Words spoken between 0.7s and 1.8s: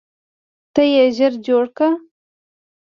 ته یې ژر جوړ